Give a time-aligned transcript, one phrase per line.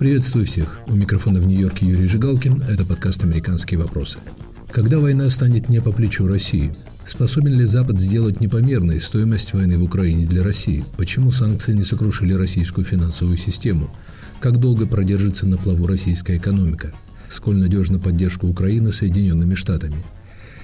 [0.00, 0.80] Приветствую всех.
[0.86, 2.62] У микрофона в Нью-Йорке Юрий Жигалкин.
[2.62, 4.18] Это подкаст «Американские вопросы».
[4.72, 6.72] Когда война станет не по плечу России?
[7.06, 10.86] Способен ли Запад сделать непомерной стоимость войны в Украине для России?
[10.96, 13.90] Почему санкции не сокрушили российскую финансовую систему?
[14.40, 16.94] Как долго продержится на плаву российская экономика?
[17.28, 20.02] Сколь надежна поддержка Украины Соединенными Штатами?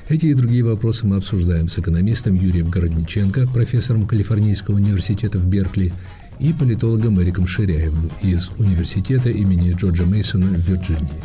[0.09, 5.93] Эти и другие вопросы мы обсуждаем с экономистом Юрием Городниченко, профессором Калифорнийского университета в Беркли
[6.39, 11.23] и политологом Эриком Ширяевым из университета имени Джорджа Мейсона в Вирджинии.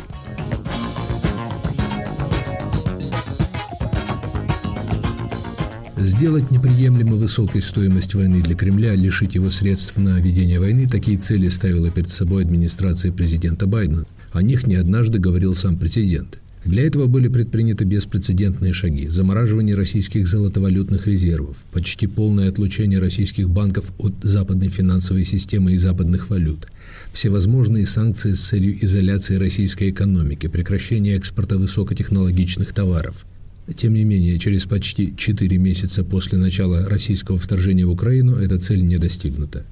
[5.96, 11.48] Сделать неприемлемо высокой стоимость войны для Кремля, лишить его средств на ведение войны– такие цели
[11.48, 14.04] ставила перед собой администрация президента Байдена.
[14.32, 16.41] О них не однажды говорил сам президент.
[16.64, 19.08] Для этого были предприняты беспрецедентные шаги.
[19.08, 26.30] Замораживание российских золотовалютных резервов, почти полное отлучение российских банков от западной финансовой системы и западных
[26.30, 26.68] валют,
[27.12, 33.26] всевозможные санкции с целью изоляции российской экономики, прекращение экспорта высокотехнологичных товаров.
[33.74, 38.82] Тем не менее, через почти 4 месяца после начала российского вторжения в Украину эта цель
[38.84, 39.64] не достигнута.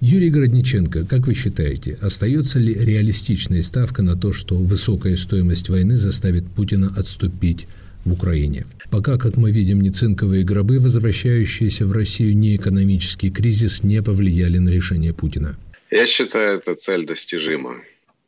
[0.00, 5.96] Юрий Городниченко, как вы считаете, остается ли реалистичная ставка на то, что высокая стоимость войны
[5.96, 7.66] заставит Путина отступить
[8.04, 8.64] в Украине?
[8.90, 14.58] Пока, как мы видим, не цинковые гробы, возвращающиеся в Россию не экономический кризис, не повлияли
[14.58, 15.56] на решение Путина.
[15.90, 17.74] Я считаю, эта цель достижима.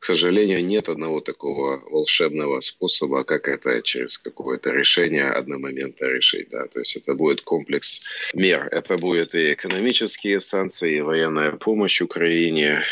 [0.01, 6.49] К сожалению, нет одного такого волшебного способа, как это через какое-то решение одномоментно решить.
[6.49, 6.67] Да?
[6.69, 8.01] То есть это будет комплекс
[8.33, 8.67] мер.
[8.73, 12.83] Это будет и экономические санкции, и военная помощь Украине,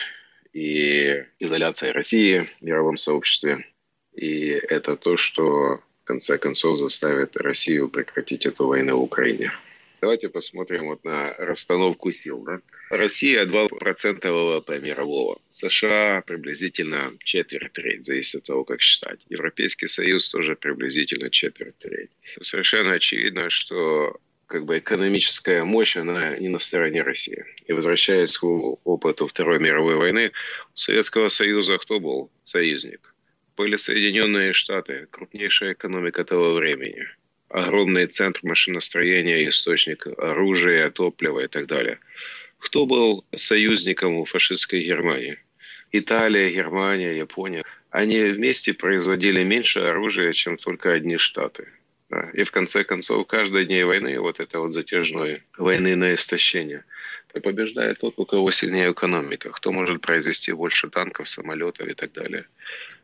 [0.53, 3.65] и изоляция России в мировом сообществе.
[4.15, 9.51] И это то, что в конце концов заставит Россию прекратить эту войну в Украине.
[10.01, 12.45] Давайте посмотрим вот на расстановку сил.
[12.45, 12.61] Да?
[12.91, 15.41] Россия 2% ВВП мирового.
[15.51, 19.21] США приблизительно четверть треть, зависит от того, как считать.
[19.29, 22.11] Европейский Союз тоже приблизительно четверть треть.
[22.41, 27.45] Совершенно очевидно, что как бы экономическая мощь, она не на стороне России.
[27.67, 30.33] И возвращаясь к опыту Второй мировой войны,
[30.75, 33.15] у Советского Союза кто был союзник?
[33.57, 37.05] Были Соединенные Штаты, крупнейшая экономика того времени–
[37.49, 41.99] огромный центр машиностроения, источник оружия, топлива и так далее.
[42.59, 45.39] Кто был союзником у фашистской Германии?
[45.93, 47.65] Италия, Германия, Япония.
[47.91, 51.69] Они вместе производили меньше оружия, чем только одни штаты.
[52.33, 56.85] И в конце концов, каждой дней войны, вот это вот затяжной войны на истощение,
[57.43, 62.47] побеждает тот, у кого сильнее экономика, кто может произвести больше танков, самолетов и так далее.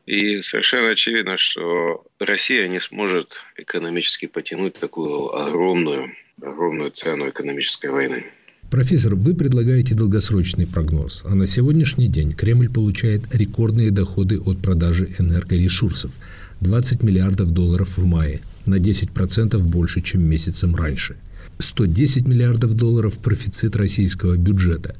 [0.06, 8.24] И совершенно очевидно, что Россия не сможет экономически потянуть такую огромную, огромную цену экономической войны.
[8.70, 15.14] Профессор, вы предлагаете долгосрочный прогноз, а на сегодняшний день Кремль получает рекордные доходы от продажи
[15.18, 16.12] энергоресурсов–
[16.60, 21.16] 20 миллиардов долларов в мае, на 10% больше, чем месяцем раньше.
[21.58, 24.96] 110 миллиардов долларов профицит российского бюджета.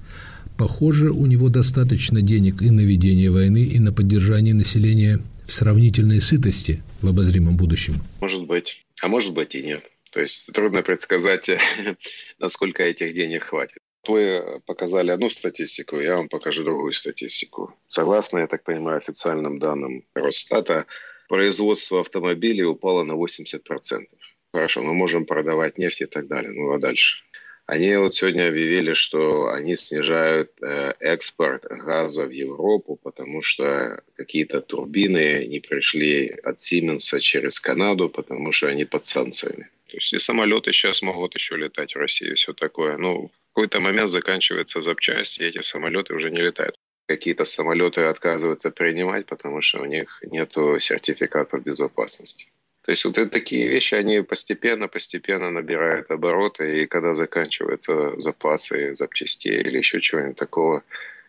[0.57, 6.21] Похоже, у него достаточно денег и на ведение войны, и на поддержание населения в сравнительной
[6.21, 7.95] сытости в обозримом будущем.
[8.21, 8.85] Может быть.
[9.03, 9.85] А может быть и нет.
[10.11, 11.51] То есть трудно предсказать,
[12.39, 13.79] насколько этих денег хватит.
[14.07, 17.75] Вы показали одну статистику, я вам покажу другую статистику.
[17.89, 20.87] Согласно, я так понимаю, официальным данным Росстата,
[21.29, 24.07] производство автомобилей упало на 80%.
[24.53, 26.53] Хорошо, мы можем продавать нефть и так далее.
[26.53, 27.25] Ну а дальше?
[27.67, 34.61] Они вот сегодня объявили, что они снижают э, экспорт газа в Европу, потому что какие-то
[34.61, 39.71] турбины не пришли от Сименса через Канаду, потому что они под санкциями.
[39.91, 42.99] То есть и самолеты сейчас могут еще летать в России, все такое.
[42.99, 46.77] Но в какой-то момент заканчивается запчасти, и эти самолеты уже не летают
[47.07, 52.44] какие-то самолеты отказываются принимать, потому что у них нет сертификатов безопасности.
[52.84, 59.79] То есть вот такие вещи, они постепенно-постепенно набирают обороты, и когда заканчиваются запасы запчастей или
[59.79, 60.82] еще чего-нибудь такого,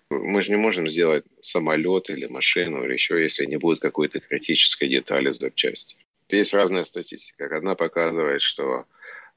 [0.09, 4.89] мы же не можем сделать самолет или машину или еще, если не будет какой-то критической
[4.89, 5.95] детали запчасти.
[6.27, 7.45] Есть разная статистика.
[7.56, 8.85] Одна показывает, что,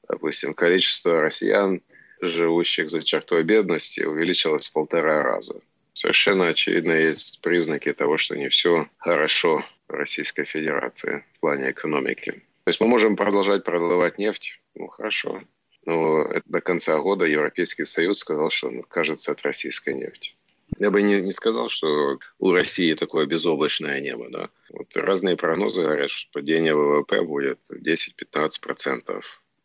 [0.09, 1.81] допустим, количество россиян,
[2.19, 5.61] живущих за чертой бедности, увеличилось в полтора раза
[5.99, 12.31] совершенно очевидно есть признаки того, что не все хорошо Российской Федерации в плане экономики.
[12.63, 15.41] То есть мы можем продолжать продавать нефть, ну хорошо,
[15.85, 20.35] но до конца года Европейский Союз сказал, что он откажется от российской нефти.
[20.77, 24.27] Я бы не, не сказал, что у России такое безоблачное небо.
[24.29, 24.49] Да?
[24.71, 29.23] Вот разные прогнозы говорят, что падение ВВП будет 10-15%,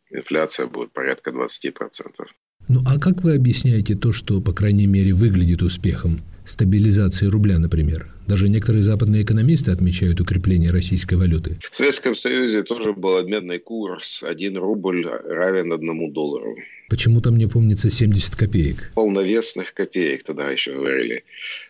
[0.09, 2.25] инфляция будет порядка 20%.
[2.67, 8.07] Ну а как вы объясняете то, что, по крайней мере, выглядит успехом стабилизации рубля, например?
[8.27, 11.59] Даже некоторые западные экономисты отмечают укрепление российской валюты.
[11.71, 14.23] В Советском Союзе тоже был обменный курс.
[14.23, 16.55] Один рубль равен одному доллару.
[16.89, 18.91] Почему-то мне помнится 70 копеек.
[18.93, 21.23] Полновесных копеек тогда еще говорили.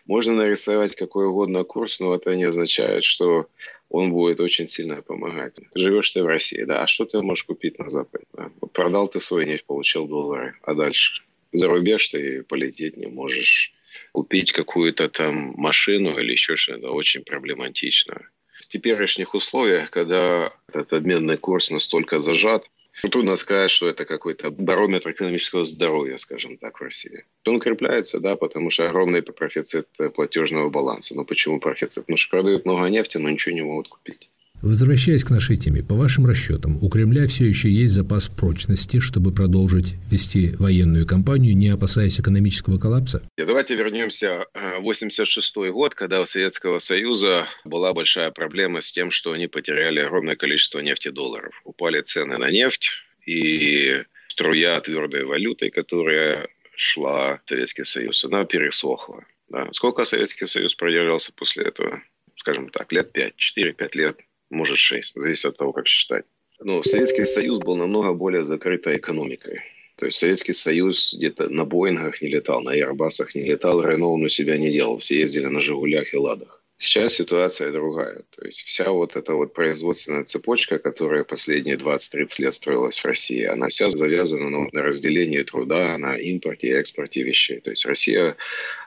[0.06, 3.48] Можно нарисовать какой угодно курс, но это не означает, что
[3.88, 5.56] он будет очень сильно помогать.
[5.74, 8.24] Живешь ты в России, да, а что ты можешь купить на Западе?
[8.36, 8.50] Да?
[8.72, 11.22] Продал ты свой нефть, получил доллары, а дальше?
[11.52, 13.72] За рубеж ты полететь не можешь.
[14.16, 18.30] Купить какую-то там машину или еще что-то очень проблематично.
[18.58, 22.70] В теперешних условиях, когда этот обменный курс настолько зажат,
[23.02, 27.26] Трудно сказать, что это какой-то барометр экономического здоровья, скажем так, в России.
[27.46, 31.14] Он укрепляется, да, потому что огромный профицит платежного баланса.
[31.14, 32.04] Но почему профицит?
[32.04, 34.30] Потому что продают много нефти, но ничего не могут купить.
[34.62, 39.32] Возвращаясь к нашей теме, по вашим расчетам, у Кремля все еще есть запас прочности, чтобы
[39.32, 43.22] продолжить вести военную кампанию, не опасаясь экономического коллапса?
[43.36, 49.32] Давайте вернемся в 86 год, когда у Советского Союза была большая проблема с тем, что
[49.32, 51.54] они потеряли огромное количество нефтедолларов.
[51.64, 52.90] Упали цены на нефть,
[53.26, 59.24] и струя твердой валюты, которая шла в Советский Союз, она пересохла.
[59.48, 59.68] Да.
[59.72, 62.02] Сколько Советский Союз продержался после этого?
[62.36, 64.20] Скажем так, лет 5, 4-5 лет
[64.50, 66.24] может 6, зависит от того, как считать.
[66.60, 69.60] Но Советский Союз был намного более закрытой экономикой.
[69.96, 74.24] То есть Советский Союз где-то на Боингах не летал, на Airbusах не летал, Рено он
[74.24, 74.98] у себя не делал.
[74.98, 76.62] Все ездили на Жигулях и Ладах.
[76.78, 78.22] Сейчас ситуация другая.
[78.36, 83.44] То есть вся вот эта вот производственная цепочка, которая последние 20-30 лет строилась в России,
[83.44, 87.60] она вся завязана на, на разделении труда, на импорте и экспорте вещей.
[87.60, 88.36] То есть Россия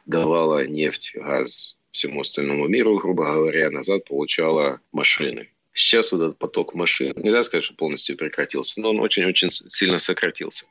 [0.05, 5.49] давала нефть, газ, всему остальному миру, грубо говоря, назад получала машины.
[5.73, 10.65] Сейчас вот этот поток машин, нельзя сказать, что полностью прекратился, но он очень-очень сильно сократился.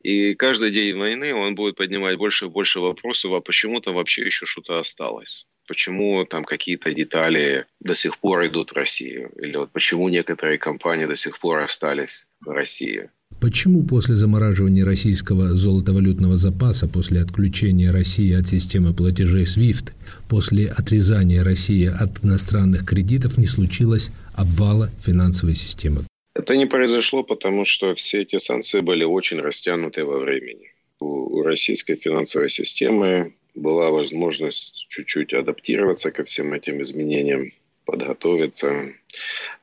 [0.00, 4.22] И каждый день войны он будет поднимать больше и больше вопросов, а почему там вообще
[4.22, 5.46] еще что-то осталось?
[5.66, 9.32] Почему там какие-то детали до сих пор идут в Россию?
[9.40, 13.10] Или вот почему некоторые компании до сих пор остались в России?
[13.44, 19.92] Почему после замораживания российского золотовалютного запаса, после отключения России от системы платежей SWIFT,
[20.30, 26.06] после отрезания России от иностранных кредитов не случилось обвала финансовой системы?
[26.34, 30.72] Это не произошло, потому что все эти санкции были очень растянуты во времени.
[31.00, 37.52] У российской финансовой системы была возможность чуть-чуть адаптироваться ко всем этим изменениям
[37.84, 38.72] подготовиться.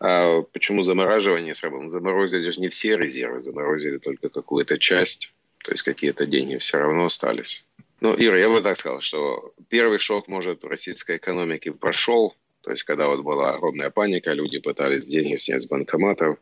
[0.04, 1.90] А почему замораживание сразу?
[1.90, 5.32] Заморозили же не все резервы, заморозили только какую-то часть,
[5.64, 7.66] то есть какие-то деньги все равно остались.
[8.00, 12.34] Ну, Ира, я бы так сказал, что первый шок, может, в российской экономике прошел,
[12.64, 16.40] то есть, когда вот была огромная паника, люди пытались деньги снять с банкоматов,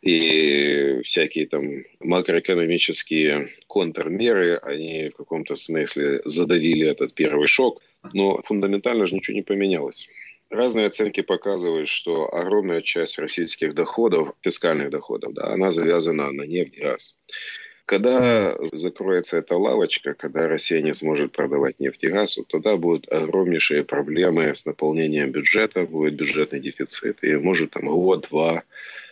[0.00, 1.68] и всякие там
[2.00, 7.82] макроэкономические контрмеры, они в каком-то смысле задавили этот первый шок,
[8.14, 10.08] но фундаментально же ничего не поменялось.
[10.52, 16.76] Разные оценки показывают, что огромная часть российских доходов, фискальных доходов, да, она завязана на нефть
[16.76, 17.16] и газ.
[17.86, 23.82] Когда закроется эта лавочка, когда Россия не сможет продавать нефть и газ, тогда будут огромнейшие
[23.82, 27.24] проблемы с наполнением бюджета, будет бюджетный дефицит.
[27.24, 28.62] И может там год-два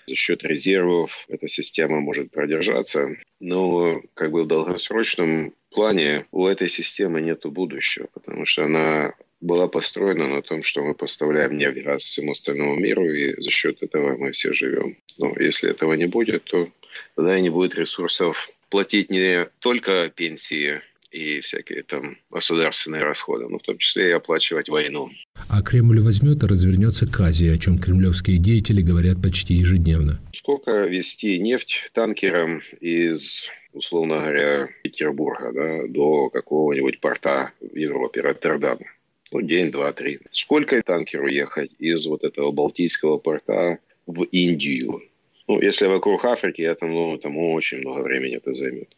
[0.06, 3.16] за счет резервов эта система может продержаться.
[3.40, 9.68] Но как бы в долгосрочном плане у этой системы нет будущего, потому что она была
[9.68, 14.16] построена на том, что мы поставляем нефть, газ всему остальному миру, и за счет этого
[14.16, 14.96] мы все живем.
[15.18, 16.68] Но если этого не будет, то
[17.16, 20.80] тогда и не будет ресурсов платить не только пенсии
[21.10, 25.10] и всякие там государственные расходы, но в том числе и оплачивать войну.
[25.48, 30.20] А Кремль возьмет и развернется к Азии, о чем кремлевские деятели говорят почти ежедневно.
[30.32, 38.86] Сколько вести нефть танкером из условно говоря, Петербурга да, до какого-нибудь порта в Европе, Роттердама?
[39.30, 40.20] Ну, день, два, три.
[40.30, 45.02] Сколько танкеру ехать из вот этого Балтийского порта в Индию?
[45.46, 48.96] Ну, если вокруг Африки, это, ну, там очень много времени это займет.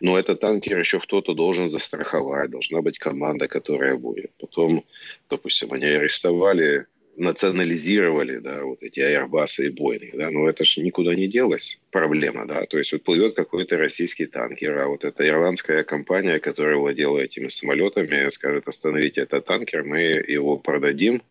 [0.00, 4.32] Но этот танкер еще кто-то должен застраховать, должна быть команда, которая будет.
[4.40, 4.84] Потом,
[5.30, 6.86] допустим, они арестовали
[7.16, 12.46] национализировали, да, вот эти Airbus и Boeing, да, но это же никуда не делось, проблема,
[12.46, 17.18] да, то есть вот плывет какой-то российский танкер, а вот эта ирландская компания, которая владела
[17.18, 21.22] этими самолетами, скажет, остановите этот танкер, мы его продадим,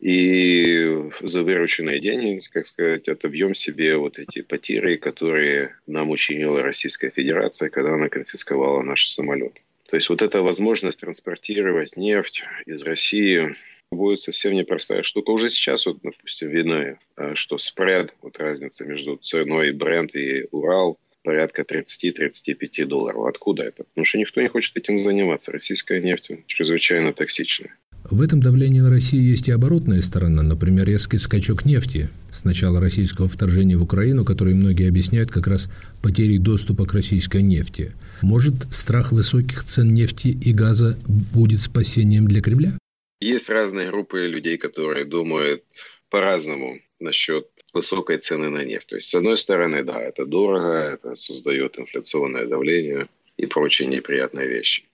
[0.00, 7.10] и за вырученные деньги, как сказать, отобьем себе вот эти потери, которые нам учинила Российская
[7.10, 9.60] Федерация, когда она конфисковала наши самолеты.
[9.88, 13.56] То есть вот эта возможность транспортировать нефть из России
[13.90, 15.30] будет совсем непростая штука.
[15.30, 20.98] Уже сейчас, вот, допустим, видно, э, что спред, вот разница между ценой бренд и Урал,
[21.22, 23.26] порядка 30-35 долларов.
[23.26, 23.84] Откуда это?
[23.84, 25.52] Потому что никто не хочет этим заниматься.
[25.52, 27.74] Российская нефть чрезвычайно токсичная.
[28.04, 32.80] В этом давлении на Россию есть и оборотная сторона, например, резкий скачок нефти с начала
[32.80, 35.68] российского вторжения в Украину, который многие объясняют как раз
[36.00, 37.92] потерей доступа к российской нефти.
[38.22, 42.78] Может, страх высоких цен нефти и газа будет спасением для Кремля?
[43.20, 45.64] Есть разные группы людей, которые думают
[46.08, 48.88] по-разному насчет высокой цены на нефть.
[48.88, 54.48] То есть, с одной стороны, да, это дорого, это создает инфляционное давление и прочие неприятные
[54.48, 54.84] вещи.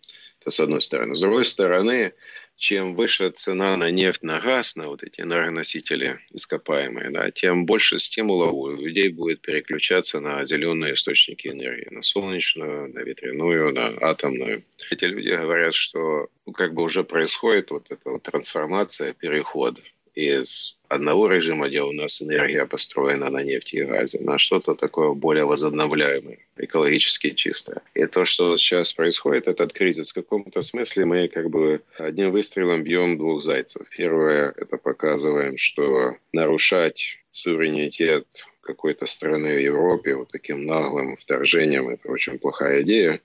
[0.40, 1.14] Это с одной стороны.
[1.14, 2.12] С другой стороны,
[2.56, 7.98] чем выше цена на нефть, на газ, на вот эти энергоносители ископаемые, да, тем больше
[7.98, 14.64] стимулов у людей будет переключаться на зеленые источники энергии, на солнечную, на ветряную, на атомную.
[14.90, 19.80] Эти люди говорят, что как бы уже происходит вот эта вот трансформация, переход
[20.14, 25.12] из одного режима, где у нас энергия построена на нефти и газе, на что-то такое
[25.12, 27.83] более возобновляемое, экологически чистое.
[27.95, 32.83] И то, что сейчас происходит, этот кризис, в каком-то смысле мы как бы одним выстрелом
[32.83, 33.88] бьем двух зайцев.
[33.90, 38.26] Первое, это показываем, что нарушать суверенитет
[38.61, 43.21] какой-то страны в Европе вот таким наглым вторжением– это очень плохая идея.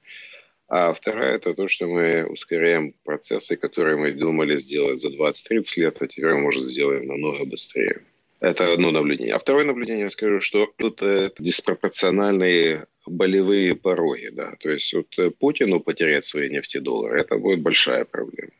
[0.73, 5.97] А вторая– это то, что мы ускоряем процессы, которые мы думали сделать за 20-30 лет,
[5.99, 8.03] а теперь, может, сделаем намного быстрее.
[8.39, 9.33] Это одно наблюдение.
[9.33, 14.29] А второе наблюдение, я скажу, что тут это диспропорциональные болевые пороги.
[14.31, 14.53] Да?
[14.61, 18.53] То есть вот э, Путину потерять свои нефтедоллары– это будет большая проблема.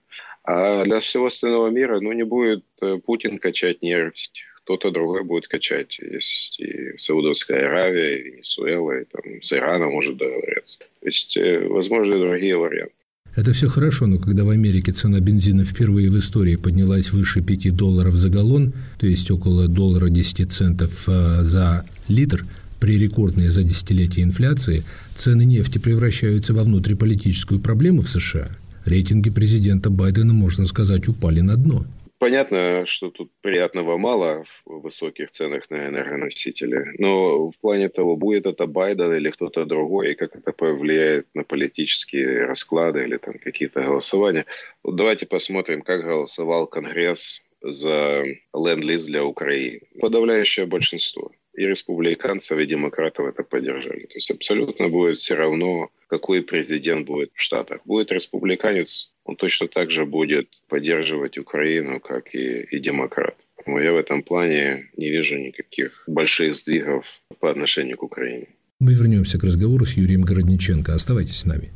[0.44, 5.48] А для всего остального мира ну, не будет э, Путин качать нефть, кто-то другой будет
[5.48, 5.98] качать.
[6.00, 10.80] Есть и Саудовская Аравия, и Венесуэла, и там с Ираном может договориться.
[10.80, 12.94] То есть, э, возможно, и другие варианты.
[13.34, 17.74] Это все хорошо, но когда в Америке цена бензина впервые в истории поднялась выше 5
[17.74, 22.46] долларов за галлон, то есть около доллара 10 центов э, за литр,
[22.82, 24.84] при рекордной за десятилетие инфляции,
[25.16, 28.50] цены нефти превращаются во внутриполитическую проблему в США.
[28.86, 31.86] Рейтинги президента Байдена, можно сказать, упали на дно.
[32.22, 38.46] Понятно, что тут приятного мало в высоких ценах на энергоносители, но в плане того, будет
[38.46, 43.82] это Байден или кто-то другой, и как это повлияет на политические расклады или там какие-то
[43.82, 44.46] голосования.
[44.84, 48.24] Вот давайте посмотрим, как голосовал Конгресс за
[48.54, 49.82] ленд-лиз для Украины.
[50.00, 54.06] Подавляющее большинство и республиканцев, и демократов это поддержали.
[54.06, 57.82] То есть абсолютно будет все равно, какой президент будет в Штатах.
[57.86, 63.36] Будет республиканец, он точно так же будет поддерживать Украину, как и, и демократ.
[63.66, 67.06] Но я в этом плане не вижу никаких больших сдвигов
[67.40, 68.48] по отношению к Украине.
[68.80, 70.94] Мы вернемся к разговору с Юрием Городниченко.
[70.94, 71.72] Оставайтесь с нами.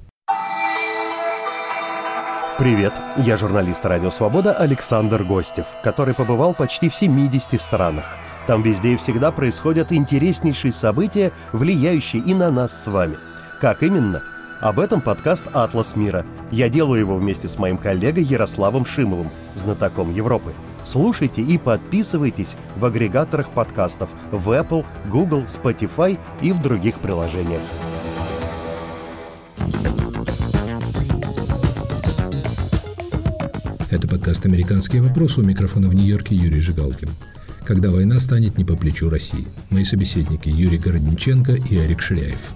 [2.57, 8.17] Привет, я журналист «Радио Свобода» Александр Гостев, который побывал почти в 70 странах.
[8.47, 13.17] Там везде и всегда происходят интереснейшие события, влияющие и на нас с вами.
[13.59, 14.21] Как именно?
[14.61, 16.25] Об этом подкаст «Атлас мира».
[16.51, 20.53] Я делаю его вместе с моим коллегой Ярославом Шимовым, знатоком Европы.
[20.83, 27.61] Слушайте и подписывайтесь в агрегаторах подкастов в Apple, Google, Spotify и в других приложениях.
[33.89, 37.09] Это подкаст «Американские вопросы» у микрофона в Нью-Йорке Юрий Жигалкин.
[37.65, 39.45] Когда война станет не по плечу России.
[39.69, 42.55] Мои собеседники Юрий Городниченко и Арик Ширяев.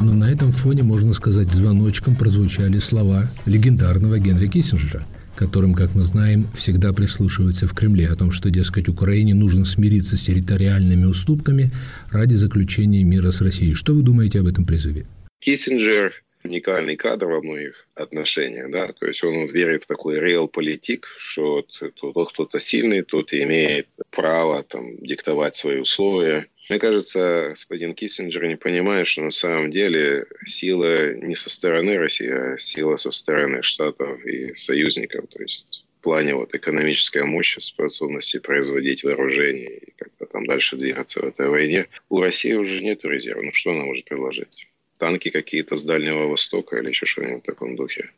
[0.00, 5.06] Но на этом фоне, можно сказать, звоночком прозвучали слова легендарного Генри Киссинджера–
[5.36, 10.16] которым, как мы знаем, всегда прислушиваются в Кремле, о том, что, дескать, Украине нужно смириться
[10.16, 11.70] с территориальными уступками
[12.10, 13.74] ради заключения мира с Россией.
[13.74, 15.06] Что вы думаете об этом призыве?
[15.40, 21.66] Киссинджер уникальный кадр во многих отношениях, да, то есть он верит в такой реал-политик, что
[22.00, 26.48] тот кто-то сильный, тот имеет право там диктовать свои условия.
[26.68, 32.28] Мне кажется, господин Киссинджер не понимает, что на самом деле сила не со стороны России,
[32.28, 38.38] а сила со стороны Штатов и союзников, то есть в плане вот экономической мощи, способности
[38.38, 41.86] производить вооружение и как-то там дальше двигаться в этой войне.
[42.08, 43.42] У России уже нет резерва.
[43.42, 44.68] Ну что она может предложить?
[44.98, 48.10] Танки какие-то с Дальнего Востока или еще что-нибудь в таком духе.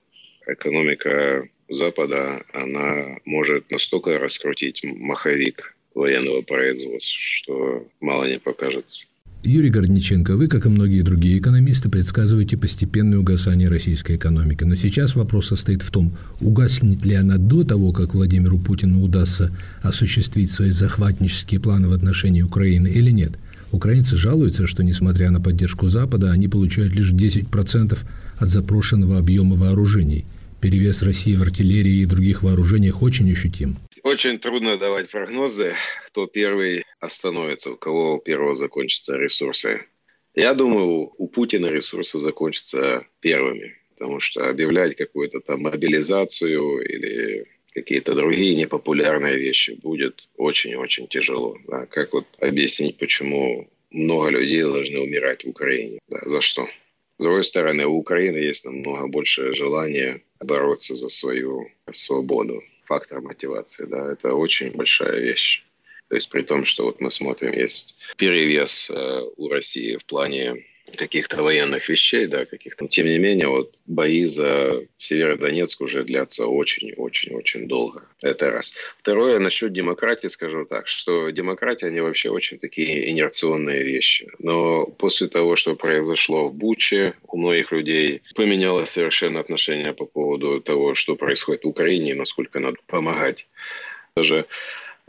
[0.46, 9.04] Экономика Запада, она может настолько раскрутить маховик военного производства, что мало не покажется.
[9.44, 14.64] Юрий Гордниченко, вы, как и многие другие экономисты, предсказываете постепенное угасание российской экономики.
[14.64, 19.56] Но сейчас вопрос состоит в том, угаснет ли она до того, как Владимиру Путину удастся
[19.80, 23.38] осуществить свои захватнические планы в отношении Украины или нет–
[23.70, 27.98] Украинцы жалуются, что, несмотря на поддержку Запада, они получают лишь 10%
[28.38, 30.24] от запрошенного объема вооружений.
[30.60, 33.76] Перевес России в артиллерии и других вооружениях очень ощутим.
[34.02, 35.74] Очень трудно давать прогнозы,
[36.06, 39.82] кто первый остановится, у кого первого закончатся ресурсы.
[40.34, 47.46] Я думаю, у Путина ресурсы закончатся первыми, потому что объявлять какую-то там мобилизацию или
[47.82, 51.56] какие-то другие непопулярные вещи будет очень-очень тяжело.
[51.66, 51.86] Да?
[51.86, 55.98] Как вот объяснить, почему много людей должны умирать в Украине?
[56.08, 56.20] Да?
[56.26, 56.68] За что?
[57.18, 62.62] С другой стороны, у Украины есть намного больше желания бороться за свою свободу.
[62.86, 65.64] Фактор мотивации, да, это очень большая вещь.
[66.08, 70.64] То есть при том, что вот мы смотрим, есть перевес э, у России в плане
[70.96, 72.86] каких-то военных вещей, да, каких-то.
[72.88, 78.02] Тем не менее, вот бои за Северодонецк уже длятся очень-очень-очень долго.
[78.22, 78.74] Это раз.
[78.96, 84.30] Второе, насчет демократии скажу так, что демократия, они вообще очень такие инерционные вещи.
[84.38, 90.60] Но после того, что произошло в Буче, у многих людей поменялось совершенно отношение по поводу
[90.60, 93.46] того, что происходит в Украине и насколько надо помогать.
[94.16, 94.46] Даже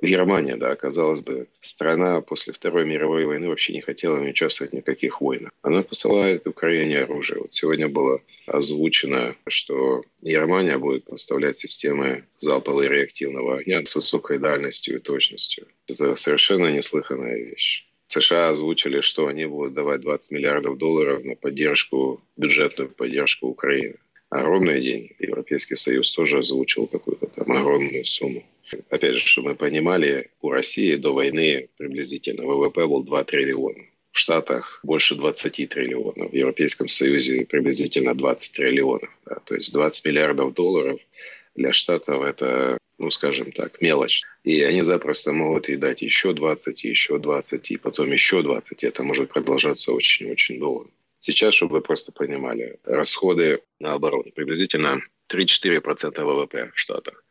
[0.01, 5.21] Германия, да, казалось бы, страна после Второй мировой войны вообще не хотела участвовать в никаких
[5.21, 5.51] войнах.
[5.61, 7.41] Она посылает Украине оружие.
[7.41, 14.97] Вот сегодня было озвучено, что Германия будет поставлять системы залпового реактивного огня с высокой дальностью
[14.97, 15.67] и точностью.
[15.87, 17.85] Это совершенно неслыханная вещь.
[18.07, 23.95] США озвучили, что они будут давать 20 миллиардов долларов на поддержку, бюджетную поддержку Украины.
[24.29, 25.15] Огромные деньги.
[25.19, 28.43] Европейский Союз тоже озвучил какую-то там огромную сумму.
[28.89, 33.83] Опять же, чтобы мы понимали, у России до войны приблизительно ВВП был 2 триллиона.
[34.11, 36.31] В Штатах больше 20 триллионов.
[36.31, 39.09] В Европейском Союзе приблизительно 20 триллионов.
[39.25, 39.35] Да.
[39.45, 40.99] То есть 20 миллиардов долларов
[41.55, 44.23] для Штатов это, ну, скажем так, мелочь.
[44.43, 48.83] И они запросто могут и дать еще 20, и еще 20, и потом еще 20.
[48.83, 50.89] И это может продолжаться очень-очень долго.
[51.19, 57.23] Сейчас, чтобы вы просто понимали, расходы на оборону приблизительно 3-4% ВВП в Штатах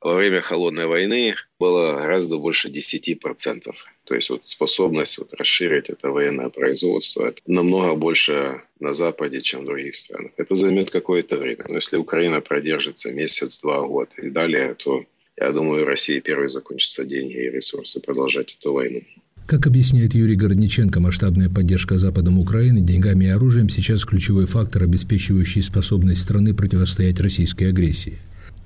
[0.00, 3.74] во время холодной войны было гораздо больше 10%.
[4.04, 9.62] То есть вот способность вот расширить это военное производство это намного больше на Западе, чем
[9.62, 10.32] в других странах.
[10.36, 11.64] Это займет какое-то время.
[11.68, 15.04] Но если Украина продержится месяц, два, год и далее, то
[15.36, 19.02] я думаю, России первые закончатся деньги и ресурсы продолжать эту войну.
[19.46, 25.62] Как объясняет Юрий Городниченко, масштабная поддержка Западом Украины деньгами и оружием сейчас ключевой фактор, обеспечивающий
[25.62, 28.18] способность страны противостоять российской агрессии.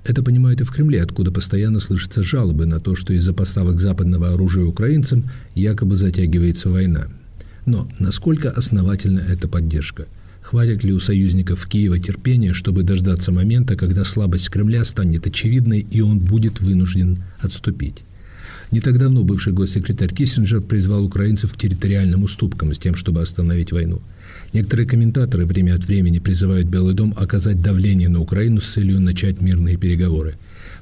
[0.03, 4.33] Это понимают и в Кремле, откуда постоянно слышатся жалобы на то, что из-за поставок западного
[4.33, 7.07] оружия украинцам якобы затягивается война.
[7.65, 10.07] Но насколько основательна эта поддержка?
[10.41, 16.01] Хватит ли у союзников Киева терпения, чтобы дождаться момента, когда слабость Кремля станет очевидной и
[16.01, 18.03] он будет вынужден отступить?
[18.71, 23.71] Не так давно бывший госсекретарь Киссинджер призвал украинцев к территориальным уступкам с тем, чтобы остановить
[23.71, 24.01] войну.
[24.53, 29.41] Некоторые комментаторы время от времени призывают Белый дом оказать давление на Украину с целью начать
[29.41, 30.35] мирные переговоры.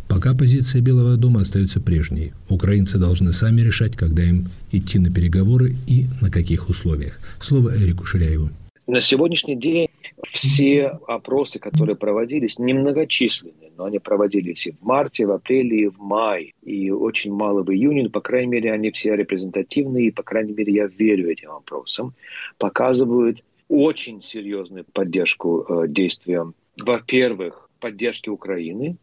[0.07, 2.33] Пока позиция Белого дома остается прежней.
[2.49, 7.19] Украинцы должны сами решать, когда им идти на переговоры и на каких условиях.
[7.39, 8.49] Слово Эрику Ширяеву.
[8.87, 9.87] На сегодняшний день
[10.23, 15.99] все опросы, которые проводились, немногочисленные, но они проводились и в марте, в апреле, и в
[15.99, 20.23] мае, и очень мало в июне, но, по крайней мере, они все репрезентативные, и, по
[20.23, 22.13] крайней мере, я верю этим опросам,
[22.57, 28.97] показывают очень серьезную поддержку э, действиям, во-первых, поддержки Украины,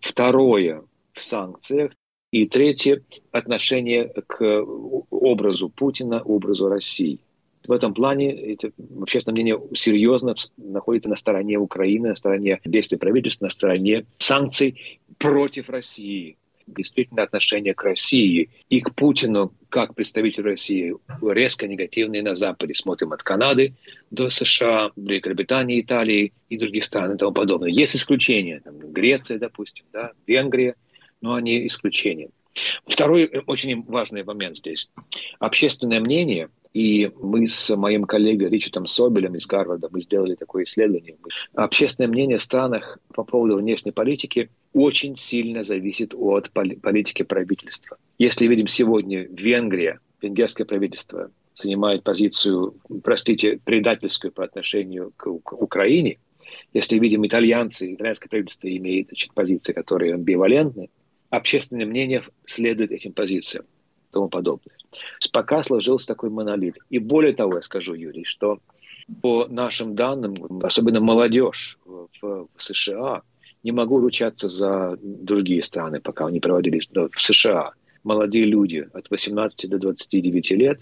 [0.00, 0.82] второе,
[1.12, 1.92] в санкциях,
[2.32, 4.64] и третье, отношение к
[5.10, 7.20] образу Путина, образу России
[7.66, 13.46] в этом плане это, общественное мнение серьезно находится на стороне Украины, на стороне действий правительства,
[13.46, 16.36] на стороне санкций против России.
[16.66, 22.74] Действительно, отношение к России и к Путину как представителю России резко негативные на Западе.
[22.74, 23.74] Смотрим от Канады
[24.10, 27.68] до США, Великобритании, Италии и других стран и тому подобное.
[27.68, 28.60] Есть исключения.
[28.64, 30.74] Там, Греция, допустим, да, Венгрия,
[31.20, 32.30] но они исключения.
[32.86, 34.88] Второй очень важный момент здесь.
[35.38, 41.16] Общественное мнение– и мы с моим коллегой Ричардом Собелем из Гарварда мы сделали такое исследование.
[41.54, 47.96] Общественное мнение в странах по поводу внешней политики очень сильно зависит от политики правительства.
[48.18, 56.18] Если видим сегодня Венгрия, венгерское правительство занимает позицию, простите, предательскую по отношению к, Украине,
[56.72, 60.90] если видим итальянцы, итальянское правительство имеет значит, позиции, которые амбивалентны,
[61.36, 64.76] общественное мнение следует этим позициям и тому подобное.
[65.32, 66.76] Пока сложился такой монолит.
[66.90, 68.58] И более того, я скажу, Юрий, что
[69.22, 73.22] по нашим данным, особенно молодежь в, США,
[73.62, 77.72] не могу ручаться за другие страны, пока они проводились в США.
[78.04, 80.80] Молодые люди от 18 до 29 лет,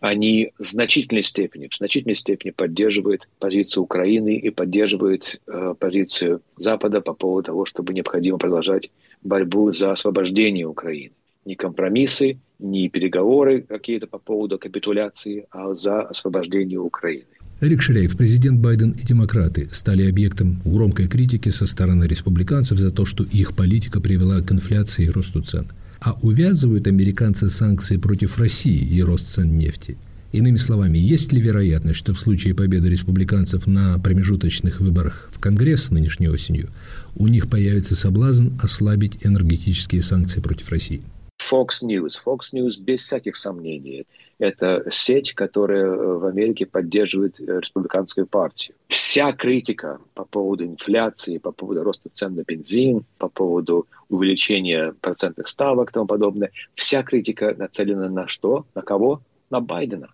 [0.00, 7.00] они в значительной степени, в значительной степени поддерживают позицию Украины и поддерживают э, позицию Запада
[7.00, 8.90] по поводу того, чтобы необходимо продолжать
[9.22, 11.12] борьбу за освобождение Украины.
[11.44, 17.24] Не компромиссы, не переговоры какие-то по поводу капитуляции, а за освобождение Украины.
[17.60, 23.06] Эрик Ширяев, президент Байден и демократы стали объектом громкой критики со стороны республиканцев за то,
[23.06, 25.68] что их политика привела к инфляции и росту цен.
[26.04, 29.96] А увязывают американцы санкции против России и рост цен нефти.
[30.32, 35.90] Иными словами, есть ли вероятность, что в случае победы республиканцев на промежуточных выборах в Конгресс
[35.90, 36.70] нынешней осенью
[37.14, 41.02] у них появится соблазн ослабить энергетические санкции против России?
[41.50, 42.12] Fox News.
[42.24, 44.06] Fox News без всяких сомнений.
[44.38, 48.76] Это сеть, которая э, в Америке поддерживает э, республиканскую партию.
[48.88, 55.48] Вся критика по поводу инфляции, по поводу роста цен на бензин, по поводу увеличения процентных
[55.48, 58.66] ставок и тому подобное, вся критика нацелена на что?
[58.74, 59.22] На кого?
[59.50, 60.08] На Байдена.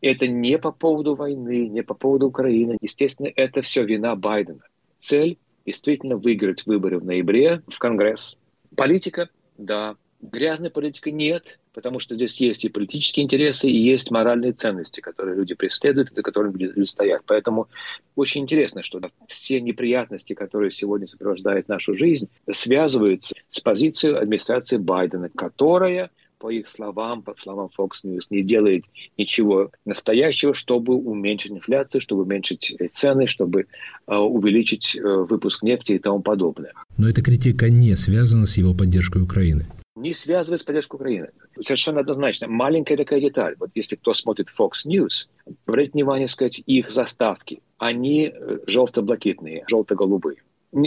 [0.00, 2.76] Это не по поводу войны, не по поводу Украины.
[2.80, 4.62] Естественно, это все вина Байдена.
[4.98, 8.36] Цель действительно выиграть выборы в ноябре в Конгресс.
[8.76, 14.52] Политика, да, Грязной политики нет, потому что здесь есть и политические интересы, и есть моральные
[14.52, 17.22] ценности, которые люди преследуют, за которыми люди стоят.
[17.26, 17.68] Поэтому
[18.14, 25.28] очень интересно, что все неприятности, которые сегодня сопровождают нашу жизнь, связываются с позицией администрации Байдена,
[25.28, 28.84] которая по их словам, по словам Fox News, не делает
[29.16, 33.66] ничего настоящего, чтобы уменьшить инфляцию, чтобы уменьшить цены, чтобы
[34.08, 36.72] э, увеличить э, выпуск нефти и тому подобное.
[36.98, 41.28] Но эта критика не связана с его поддержкой Украины не связывает с поддержкой Украины.
[41.60, 42.48] Совершенно однозначно.
[42.48, 43.56] Маленькая такая деталь.
[43.58, 45.28] Вот если кто смотрит Fox News,
[45.66, 47.62] обратите внимание, сказать, их заставки.
[47.78, 50.38] Они э, желто-блакитные, желто-голубые.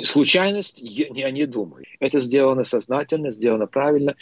[0.03, 1.85] Случайность, я не думаю.
[1.99, 4.15] Это сделано сознательно, сделано правильно.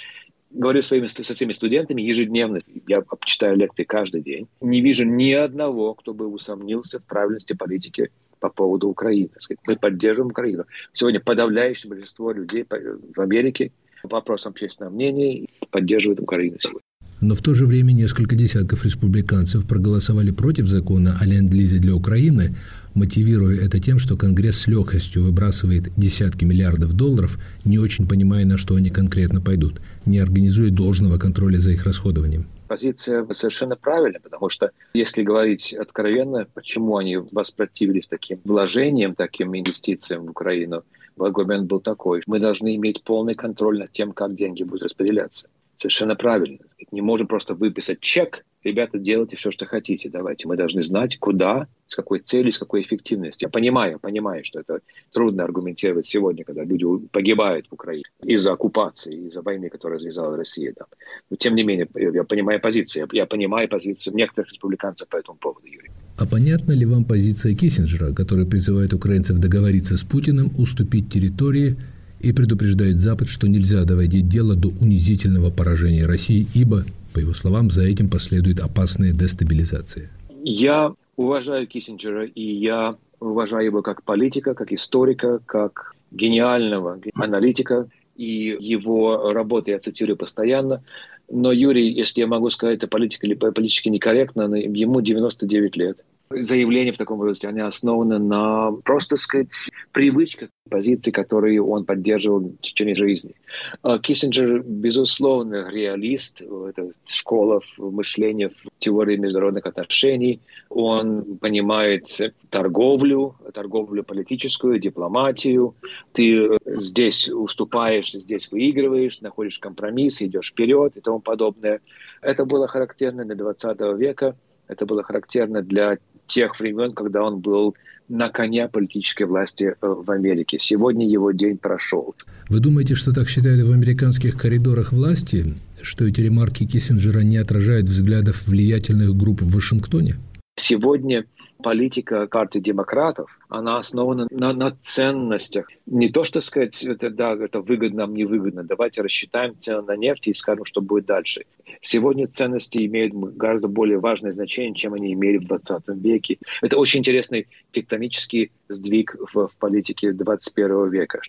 [0.51, 4.47] Говорю своими, со всеми студентами ежедневно, я читаю лекции каждый день.
[4.59, 9.29] Не вижу ни одного, кто бы усомнился в правильности политики по поводу Украины.
[9.65, 10.65] Мы поддерживаем Украину.
[10.91, 13.71] Сегодня подавляющее большинство людей в Америке
[14.03, 16.81] вопросам общественного мнения поддерживает Украину сегодня.
[17.23, 22.53] Но в то же время несколько десятков республиканцев проголосовали против закона о ленд-лизе для Украины,
[22.95, 28.57] мотивируя это тем, что Конгресс с легкостью выбрасывает десятки миллиардов долларов, не очень понимая, на
[28.57, 32.45] что они конкретно пойдут, не организуя должного контроля за их расходованием.
[32.67, 40.25] Позиция совершенно правильная, потому что если говорить откровенно, почему они воспротивились таким вложениям, таким инвестициям
[40.25, 40.83] в Украину,
[41.17, 42.23] аргумент был такой.
[42.25, 45.47] Мы должны иметь полный контроль над тем, как деньги будут распределяться.
[45.79, 46.59] Совершенно правильно.
[46.91, 50.47] Не можем просто выписать чек, ребята, делайте все, что хотите, давайте.
[50.47, 53.47] Мы должны знать, куда, с какой целью, с какой эффективностью.
[53.47, 54.79] Я понимаю, понимаю, что это
[55.11, 60.73] трудно аргументировать сегодня, когда люди погибают в Украине из-за оккупации, из-за войны, которую развязала Россия.
[60.73, 60.87] Там.
[61.29, 63.07] Но тем не менее, я понимаю позицию.
[63.11, 65.91] Я понимаю позицию некоторых республиканцев по этому поводу, Юрий.
[66.15, 71.75] А понятна ли вам позиция Киссинджера, который призывает украинцев договориться с Путиным, уступить территории
[72.19, 77.71] и предупреждает Запад, что нельзя доводить дело до унизительного поражения России, ибо, по его словам,
[77.71, 80.11] за этим последует опасная дестабилизация?
[80.43, 88.55] Я уважаю Киссинджера, и я уважаю его как политика, как историка, как гениального аналитика, и
[88.59, 90.83] его работы я цитирую постоянно.
[91.29, 96.03] Но Юрий, если я могу сказать это политика или политически некорректно, ему 99 лет
[96.41, 102.57] заявления в таком роде, они основаны на, просто сказать, привычках, позиции, которые он поддерживал в
[102.61, 103.35] течение жизни.
[103.81, 110.41] А Киссинджер, безусловно, реалист, это школа мышления в теории международных отношений.
[110.69, 112.07] Он понимает
[112.49, 115.75] торговлю, торговлю политическую, дипломатию.
[116.13, 121.81] Ты здесь уступаешь, здесь выигрываешь, находишь компромисс, идешь вперед и тому подобное.
[122.21, 124.35] Это было характерно для 20 века.
[124.67, 127.75] Это было характерно для тех времен, когда он был
[128.09, 130.57] на коне политической власти э, в Америке.
[130.59, 132.15] Сегодня его день прошел.
[132.49, 137.87] Вы думаете, что так считают в американских коридорах власти, что эти ремарки Киссинджера не отражают
[137.87, 140.15] взглядов влиятельных групп в Вашингтоне?
[140.55, 141.25] Сегодня
[141.63, 145.67] политика партии демократов, она основана на, на ценностях.
[145.87, 148.63] Не то, что сказать, это, да, это выгодно, нам невыгодно.
[148.63, 151.45] Давайте рассчитаем цены на нефть и скажем, что будет дальше.
[151.81, 156.37] Сегодня ценности имеют гораздо более важное значение, чем они имели в 20 веке.
[156.61, 161.21] Это очень интересный тектонический сдвиг в, в политике 21 века.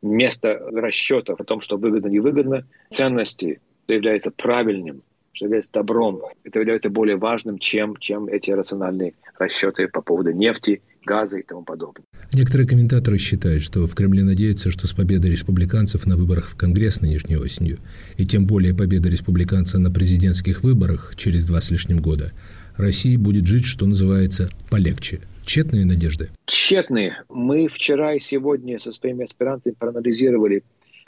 [0.00, 5.02] Вместо расчетов о том, что выгодно-невыгодно, ценности являются правильным
[5.40, 10.82] что является добром, это является более важным, чем, чем эти рациональные расчеты по поводу нефти,
[11.06, 12.04] газа и тому подобное.
[12.34, 17.00] Некоторые комментаторы считают, что в Кремле надеются, что с победой республиканцев на выборах в Конгресс
[17.00, 17.78] нынешней осенью,
[18.18, 22.32] и тем более победа республиканца на президентских выборах через два с лишним года,
[22.76, 25.20] России будет жить, что называется, полегче.
[25.46, 26.28] Тщетные надежды?
[26.44, 27.22] Тщетные.
[27.30, 30.64] Мы вчера и сегодня со своими аспирантами проанализировали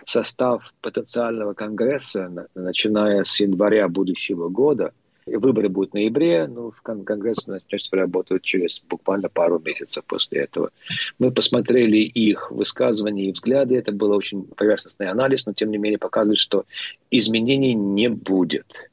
[0.07, 4.93] состав потенциального Конгресса, начиная с января будущего года–
[5.27, 10.71] Выборы будут в ноябре, ну, Конгресс начнется работать через буквально пару месяцев после этого.
[11.19, 13.77] Мы посмотрели их высказывания и взгляды.
[13.77, 16.65] Это был очень поверхностный анализ, но тем не менее показывает, что
[17.11, 18.91] изменений не будет.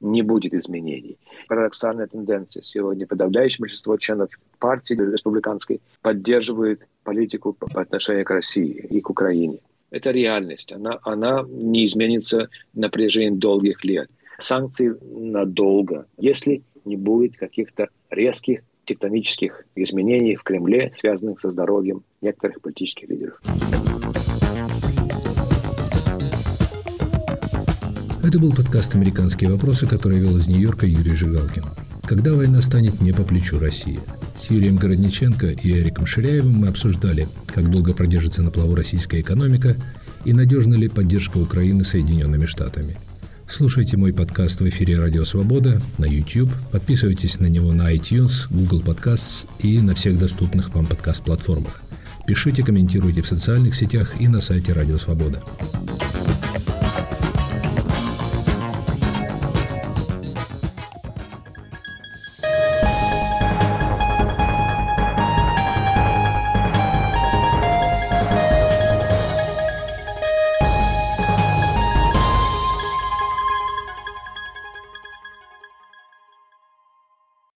[0.00, 1.16] Не будет изменений.
[1.46, 2.64] Парадоксальная тенденция.
[2.64, 9.60] Сегодня подавляющее большинство членов партии республиканской поддерживает политику по отношению к России и к Украине.
[9.92, 10.72] Это реальность.
[10.72, 18.62] Она, она не изменится на протяжении долгих лет санкции надолго, если не будет каких-то резких
[18.86, 23.38] тектонических изменений в Кремле, связанных со здоровьем некоторых политических лидеров.
[28.24, 31.64] Это был подкаст «Американские вопросы», который вел из Нью-Йорка Юрий Жигалкин.
[32.04, 34.00] Когда война станет не по плечу России?
[34.36, 39.76] С Юрием Городниченко и Эриком Ширяевым мы обсуждали, как долго продержится на плаву российская экономика
[40.24, 42.96] и надежна ли поддержка Украины Соединенными Штатами–
[43.52, 46.50] Слушайте мой подкаст в эфире «Радио Свобода» на YouTube.
[46.70, 51.82] Подписывайтесь на него на iTunes, Google Podcasts и на всех доступных вам подкаст-платформах.
[52.26, 55.42] Пишите, комментируйте в социальных сетях и на сайте «Радио Свобода».